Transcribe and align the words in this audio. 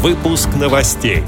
Выпуск 0.00 0.50
новостей. 0.54 1.24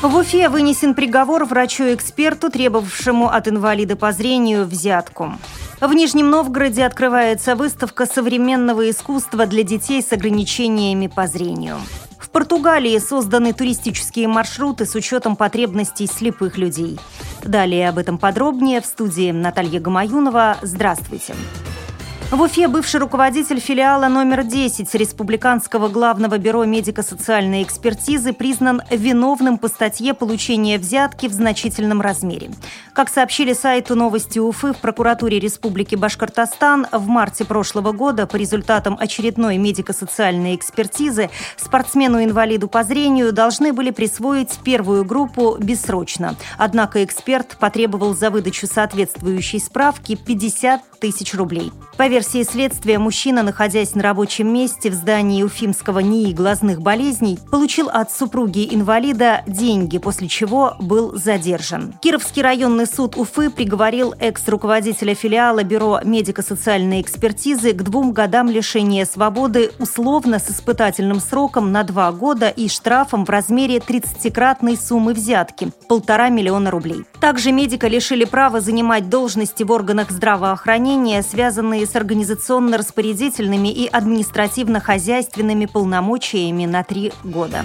В 0.00 0.16
Уфе 0.16 0.48
вынесен 0.48 0.94
приговор 0.94 1.44
врачу-эксперту, 1.44 2.50
требовавшему 2.50 3.28
от 3.28 3.48
инвалида 3.48 3.96
по 3.96 4.12
зрению 4.12 4.64
взятку. 4.64 5.34
В 5.82 5.92
Нижнем 5.92 6.30
Новгороде 6.30 6.86
открывается 6.86 7.54
выставка 7.54 8.06
современного 8.06 8.88
искусства 8.88 9.44
для 9.44 9.62
детей 9.62 10.00
с 10.00 10.10
ограничениями 10.14 11.08
по 11.08 11.26
зрению. 11.26 11.76
В 12.18 12.30
Португалии 12.30 12.98
созданы 12.98 13.52
туристические 13.52 14.26
маршруты 14.26 14.86
с 14.86 14.94
учетом 14.94 15.36
потребностей 15.36 16.06
слепых 16.06 16.56
людей. 16.56 16.98
Далее 17.42 17.90
об 17.90 17.98
этом 17.98 18.16
подробнее 18.16 18.80
в 18.80 18.86
студии 18.86 19.32
Наталья 19.32 19.80
Гамаюнова. 19.80 20.56
Здравствуйте. 20.62 21.34
Здравствуйте. 21.34 21.83
В 22.30 22.40
Уфе 22.40 22.68
бывший 22.68 23.00
руководитель 23.00 23.60
филиала 23.60 24.08
номер 24.08 24.42
10 24.44 24.92
Республиканского 24.94 25.88
главного 25.88 26.38
бюро 26.38 26.64
медико-социальной 26.64 27.62
экспертизы 27.62 28.32
признан 28.32 28.82
виновным 28.90 29.58
по 29.58 29.68
статье 29.68 30.14
получения 30.14 30.78
взятки 30.78 31.28
в 31.28 31.32
значительном 31.32 32.00
размере. 32.00 32.50
Как 32.92 33.08
сообщили 33.08 33.52
сайту 33.52 33.94
«Новости 33.94 34.38
Уфы» 34.38 34.72
в 34.72 34.78
прокуратуре 34.78 35.38
Республики 35.38 35.94
Башкортостан, 35.94 36.86
в 36.90 37.06
марте 37.06 37.44
прошлого 37.44 37.92
года 37.92 38.26
по 38.26 38.36
результатам 38.36 38.96
очередной 38.98 39.58
медико-социальной 39.58 40.56
экспертизы 40.56 41.30
спортсмену-инвалиду 41.56 42.68
по 42.68 42.84
зрению 42.84 43.32
должны 43.32 43.72
были 43.72 43.90
присвоить 43.90 44.58
первую 44.64 45.04
группу 45.04 45.56
бессрочно. 45.60 46.36
Однако 46.56 47.04
эксперт 47.04 47.56
потребовал 47.58 48.16
за 48.16 48.30
выдачу 48.30 48.66
соответствующей 48.66 49.60
справки 49.60 50.16
50 50.16 50.80
тысяч 50.98 51.34
рублей. 51.34 51.70
Версии 52.14 52.44
следствия, 52.44 53.00
мужчина, 53.00 53.42
находясь 53.42 53.96
на 53.96 54.02
рабочем 54.04 54.46
месте 54.46 54.88
в 54.88 54.94
здании 54.94 55.42
Уфимского 55.42 55.98
НИИ 55.98 56.32
глазных 56.32 56.80
болезней, 56.80 57.40
получил 57.50 57.88
от 57.88 58.12
супруги-инвалида 58.12 59.42
деньги, 59.48 59.98
после 59.98 60.28
чего 60.28 60.76
был 60.78 61.16
задержан. 61.18 61.92
Кировский 62.00 62.40
районный 62.40 62.86
суд 62.86 63.16
Уфы 63.16 63.50
приговорил 63.50 64.14
экс-руководителя 64.20 65.16
филиала 65.16 65.64
Бюро 65.64 66.02
медико-социальной 66.04 67.00
экспертизы 67.00 67.72
к 67.72 67.82
двум 67.82 68.12
годам 68.12 68.48
лишения 68.48 69.06
свободы 69.06 69.72
условно 69.80 70.38
с 70.38 70.48
испытательным 70.48 71.18
сроком 71.18 71.72
на 71.72 71.82
два 71.82 72.12
года 72.12 72.48
и 72.48 72.68
штрафом 72.68 73.24
в 73.24 73.30
размере 73.30 73.78
30-кратной 73.78 74.76
суммы 74.76 75.14
взятки– 75.14 75.72
полтора 75.88 76.28
миллиона 76.28 76.70
рублей. 76.70 77.02
Также 77.20 77.50
медика 77.50 77.88
лишили 77.88 78.24
права 78.24 78.60
занимать 78.60 79.08
должности 79.08 79.64
в 79.64 79.72
органах 79.72 80.12
здравоохранения 80.12 81.24
связанные 81.24 81.86
с 81.86 81.96
организационно-распорядительными 82.04 83.68
и 83.68 83.86
административно-хозяйственными 83.86 85.66
полномочиями 85.66 86.66
на 86.66 86.84
три 86.84 87.12
года. 87.24 87.64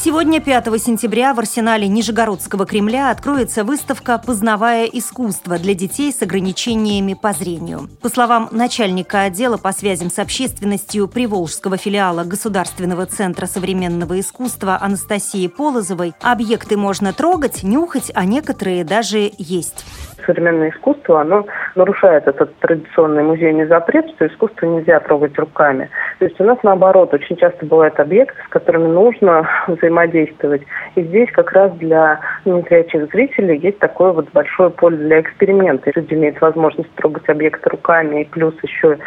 Сегодня, 0.00 0.40
5 0.40 0.80
сентября, 0.80 1.34
в 1.34 1.40
арсенале 1.40 1.88
Нижегородского 1.88 2.66
Кремля 2.66 3.10
откроется 3.10 3.64
выставка 3.64 4.16
«Познавая 4.18 4.86
искусство» 4.86 5.58
для 5.58 5.74
детей 5.74 6.12
с 6.12 6.22
ограничениями 6.22 7.14
по 7.14 7.32
зрению. 7.32 7.90
По 8.00 8.08
словам 8.08 8.48
начальника 8.52 9.22
отдела 9.22 9.56
по 9.56 9.72
связям 9.72 10.08
с 10.08 10.20
общественностью 10.20 11.08
Приволжского 11.08 11.76
филиала 11.76 12.22
Государственного 12.22 13.06
центра 13.06 13.46
современного 13.46 14.20
искусства 14.20 14.78
Анастасии 14.80 15.48
Полозовой, 15.48 16.14
объекты 16.20 16.76
можно 16.76 17.12
трогать, 17.12 17.64
нюхать, 17.64 18.12
а 18.14 18.24
некоторые 18.24 18.84
даже 18.84 19.32
есть 19.36 19.84
современное 20.28 20.70
искусство, 20.70 21.22
оно 21.22 21.46
нарушает 21.74 22.28
этот 22.28 22.54
традиционный 22.58 23.22
музейный 23.22 23.66
запрет, 23.66 24.08
что 24.10 24.26
искусство 24.26 24.66
нельзя 24.66 25.00
трогать 25.00 25.38
руками. 25.38 25.88
То 26.18 26.26
есть 26.26 26.38
у 26.40 26.44
нас 26.44 26.58
наоборот, 26.62 27.14
очень 27.14 27.36
часто 27.36 27.64
бывают 27.64 27.98
объекты, 27.98 28.38
с 28.46 28.48
которыми 28.50 28.88
нужно 28.88 29.48
взаимодействовать. 29.66 30.62
И 30.96 31.02
здесь 31.02 31.30
как 31.32 31.52
раз 31.52 31.72
для 31.78 32.20
незрячих 32.44 33.10
зрителей 33.10 33.58
есть 33.58 33.78
такое 33.78 34.12
вот 34.12 34.30
большое 34.32 34.70
поле 34.70 34.96
для 34.98 35.20
эксперимента. 35.22 35.90
Люди 35.94 36.14
имеют 36.14 36.40
возможность 36.40 36.94
трогать 36.96 37.28
объекты 37.28 37.70
руками, 37.70 38.22
и 38.22 38.24
плюс 38.24 38.54
еще 38.62 38.98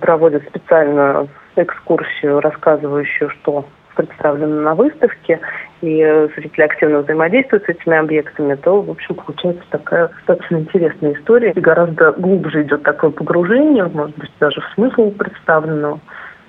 проводят 0.00 0.42
специальную 0.48 1.28
экскурсию, 1.54 2.40
рассказывающую, 2.40 3.30
что 3.30 3.64
представлено 3.94 4.60
на 4.62 4.74
выставке, 4.74 5.40
и 5.80 6.28
зрители 6.36 6.64
активно 6.64 7.00
взаимодействуют 7.00 7.64
с 7.64 7.68
этими 7.68 7.96
объектами, 7.96 8.54
то, 8.54 8.80
в 8.80 8.90
общем, 8.90 9.14
получается 9.14 9.64
такая 9.70 10.08
достаточно 10.08 10.56
интересная 10.56 11.14
история. 11.14 11.52
И 11.52 11.60
гораздо 11.60 12.12
глубже 12.12 12.62
идет 12.62 12.82
такое 12.82 13.10
погружение, 13.10 13.84
может 13.84 14.16
быть, 14.16 14.30
даже 14.40 14.60
в 14.60 14.74
смысл 14.74 15.10
представленного, 15.10 16.00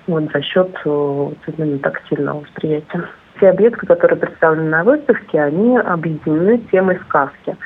вот, 0.06 0.24
за 0.32 0.42
счет 0.42 0.70
э, 0.84 0.88
вот, 0.88 1.38
именно 1.46 1.78
тактильного 1.78 2.40
восприятия. 2.40 3.02
Все 3.36 3.50
объекты, 3.50 3.86
которые 3.86 4.18
представлены 4.18 4.70
на 4.70 4.82
выставке, 4.84 5.42
они 5.42 5.76
объединены 5.76 6.58
темой 6.72 6.98
сказки. 7.06 7.56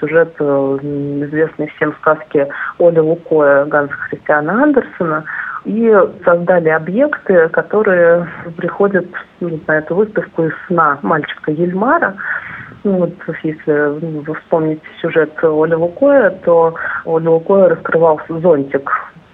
Сюжет 0.00 0.34
э, 0.40 0.78
известной 1.22 1.68
всем 1.76 1.94
сказки 2.00 2.48
Оли 2.78 2.98
Лукоя 2.98 3.64
Ганса 3.66 3.94
Христиана 3.94 4.64
Андерсона– 4.64 5.24
и 5.64 5.94
создали 6.24 6.68
объекты, 6.68 7.48
которые 7.48 8.26
приходят 8.56 9.06
ну, 9.40 9.60
на 9.66 9.78
эту 9.78 9.94
выставку 9.94 10.44
из 10.44 10.52
сна 10.66 10.98
мальчика 11.02 11.50
Ельмара. 11.50 12.16
Ну, 12.82 12.98
вот, 12.98 13.12
если 13.42 13.72
ну, 14.00 14.20
вы 14.20 14.34
вспомните 14.34 14.82
сюжет 15.02 15.32
Оли 15.42 15.74
Лукоя, 15.74 16.30
то 16.44 16.74
Оля 17.04 17.30
Лукоя 17.30 17.68
раскрывал 17.70 18.20
зонтик 18.28 18.90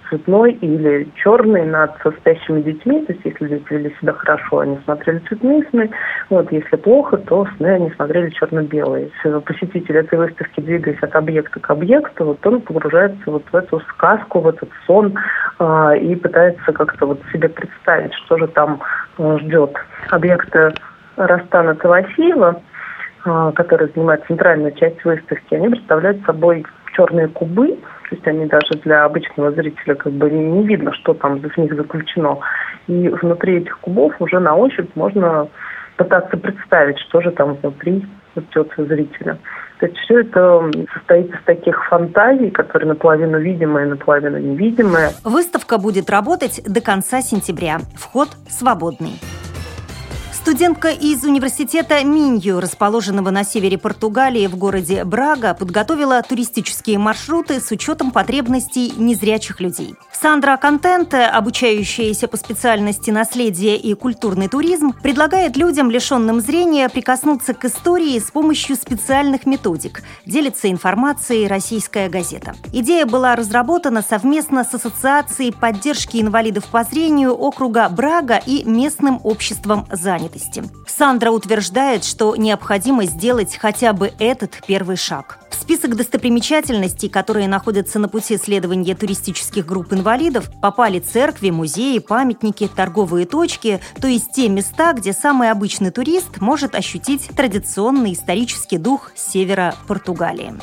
цветной 0.09 0.53
или 0.53 1.07
черный 1.15 1.65
над 1.65 1.91
спящими 2.19 2.61
детьми. 2.61 3.05
То 3.05 3.13
есть, 3.13 3.25
если 3.25 3.47
дети 3.47 3.65
вели 3.69 3.95
себя 3.99 4.13
хорошо, 4.13 4.59
они 4.59 4.77
смотрели 4.83 5.19
цветные 5.27 5.63
сны. 5.69 5.89
Вот, 6.29 6.51
если 6.51 6.75
плохо, 6.75 7.17
то 7.17 7.47
сны 7.57 7.67
они 7.67 7.91
смотрели 7.91 8.29
черно-белые. 8.29 9.11
Если 9.23 9.39
посетитель 9.39 9.97
этой 9.97 10.17
выставки, 10.19 10.61
двигаясь 10.61 11.01
от 11.01 11.15
объекта 11.15 11.59
к 11.59 11.69
объекту, 11.69 12.25
вот 12.25 12.45
он 12.45 12.61
погружается 12.61 13.31
вот 13.31 13.43
в 13.51 13.55
эту 13.55 13.79
сказку, 13.81 14.39
в 14.39 14.47
этот 14.47 14.69
сон 14.85 15.17
э, 15.59 15.97
и 15.99 16.15
пытается 16.15 16.71
как-то 16.71 17.07
вот 17.07 17.21
себе 17.31 17.49
представить, 17.49 18.13
что 18.13 18.37
же 18.37 18.47
там 18.47 18.79
э, 19.17 19.37
ждет. 19.41 19.73
Объекты 20.09 20.73
Растана 21.15 21.75
Тавасиева, 21.75 22.61
э, 23.25 23.51
который 23.55 23.91
занимает 23.93 24.25
центральную 24.27 24.73
часть 24.73 25.03
выставки, 25.03 25.55
они 25.55 25.69
представляют 25.69 26.23
собой 26.25 26.65
черные 26.95 27.27
кубы, 27.27 27.77
то 28.09 28.15
есть 28.15 28.27
они 28.27 28.45
даже 28.45 28.73
для 28.83 29.03
обычного 29.03 29.51
зрителя 29.51 29.95
как 29.95 30.13
бы 30.13 30.29
не 30.29 30.63
видно, 30.65 30.93
что 30.93 31.13
там 31.13 31.39
в 31.39 31.57
них 31.57 31.75
заключено. 31.75 32.39
И 32.87 33.09
внутри 33.09 33.57
этих 33.57 33.77
кубов 33.79 34.13
уже 34.19 34.39
на 34.39 34.55
ощупь 34.55 34.89
можно 34.95 35.49
пытаться 35.97 36.37
представить, 36.37 36.97
что 36.99 37.21
же 37.21 37.31
там 37.31 37.55
внутри 37.55 38.05
ждет 38.37 38.71
зрителя. 38.77 39.37
То 39.79 39.85
есть 39.87 39.97
все 39.99 40.21
это 40.21 40.71
состоит 40.93 41.33
из 41.33 41.43
таких 41.43 41.85
фантазий, 41.89 42.49
которые 42.49 42.89
наполовину 42.89 43.39
видимые, 43.39 43.87
наполовину 43.87 44.37
невидимые. 44.37 45.09
Выставка 45.23 45.77
будет 45.77 46.09
работать 46.09 46.61
до 46.65 46.81
конца 46.81 47.21
сентября. 47.21 47.79
Вход 47.95 48.29
свободный. 48.47 49.19
Студентка 50.47 50.91
из 50.91 51.25
университета 51.25 52.01
Минью, 52.05 52.61
расположенного 52.61 53.31
на 53.31 53.43
севере 53.43 53.77
Португалии 53.77 54.47
в 54.47 54.55
городе 54.55 55.03
Брага, 55.03 55.53
подготовила 55.53 56.21
туристические 56.21 56.97
маршруты 56.99 57.59
с 57.59 57.69
учетом 57.69 58.11
потребностей 58.11 58.93
незрячих 58.95 59.59
людей. 59.59 59.95
Сандра 60.13 60.55
Контенте, 60.55 61.25
обучающаяся 61.25 62.29
по 62.29 62.37
специальности 62.37 63.11
наследие 63.11 63.75
и 63.75 63.93
культурный 63.93 64.47
туризм, 64.47 64.93
предлагает 64.93 65.57
людям, 65.57 65.91
лишенным 65.91 66.39
зрения, 66.39 66.87
прикоснуться 66.87 67.53
к 67.53 67.65
истории 67.65 68.17
с 68.17 68.31
помощью 68.31 68.77
специальных 68.77 69.45
методик. 69.45 70.01
Делится 70.25 70.71
информацией 70.71 71.47
«Российская 71.49 72.07
газета». 72.07 72.55
Идея 72.71 73.05
была 73.05 73.35
разработана 73.35 74.01
совместно 74.01 74.63
с 74.63 74.73
Ассоциацией 74.73 75.51
поддержки 75.51 76.21
инвалидов 76.21 76.63
по 76.71 76.85
зрению 76.85 77.33
округа 77.33 77.89
Брага 77.89 78.37
и 78.37 78.63
местным 78.63 79.19
обществом 79.25 79.85
занятости. 80.37 80.63
Сандра 80.87 81.31
утверждает, 81.31 82.03
что 82.03 82.35
необходимо 82.35 83.05
сделать 83.05 83.55
хотя 83.55 83.93
бы 83.93 84.13
этот 84.19 84.59
первый 84.65 84.95
шаг. 84.97 85.39
В 85.49 85.55
список 85.55 85.95
достопримечательностей, 85.95 87.09
которые 87.09 87.47
находятся 87.47 87.99
на 87.99 88.07
пути 88.07 88.37
следования 88.37 88.95
туристических 88.95 89.65
групп 89.65 89.93
инвалидов, 89.93 90.49
попали 90.61 90.99
церкви, 90.99 91.49
музеи, 91.49 91.99
памятники, 91.99 92.69
торговые 92.73 93.25
точки, 93.25 93.79
то 94.01 94.07
есть 94.07 94.31
те 94.33 94.49
места, 94.49 94.93
где 94.93 95.13
самый 95.13 95.51
обычный 95.51 95.91
турист 95.91 96.39
может 96.39 96.75
ощутить 96.75 97.29
традиционный 97.35 98.13
исторический 98.13 98.77
дух 98.77 99.11
севера 99.15 99.75
Португалии. 99.87 100.53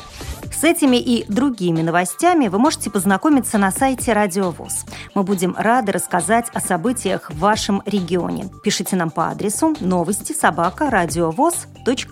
С 0.55 0.63
этими 0.63 0.95
и 0.95 1.25
другими 1.27 1.81
новостями 1.81 2.47
вы 2.47 2.59
можете 2.59 2.89
познакомиться 2.89 3.57
на 3.57 3.71
сайте 3.71 4.13
Радио 4.13 4.51
ВОЗ. 4.51 4.85
Мы 5.13 5.23
будем 5.23 5.53
рады 5.57 5.91
рассказать 5.91 6.45
о 6.53 6.61
событиях 6.61 7.29
в 7.29 7.39
вашем 7.39 7.83
регионе. 7.85 8.49
Пишите 8.63 8.95
нам 8.95 9.11
по 9.11 9.27
адресу 9.27 9.75
новости 9.81 10.31
собака 10.31 10.89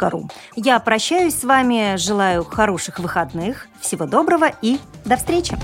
ру. 0.10 0.30
Я 0.56 0.78
прощаюсь 0.80 1.40
с 1.40 1.46
вами, 1.46 1.96
желаю 1.96 2.44
хороших 2.44 3.00
выходных, 3.00 3.68
всего 3.80 4.06
доброго 4.06 4.52
и 4.62 4.78
до 5.06 5.16
встречи! 5.16 5.58